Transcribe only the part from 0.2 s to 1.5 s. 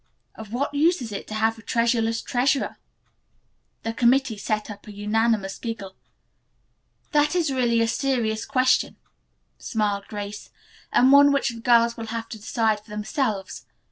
"Of what use is it to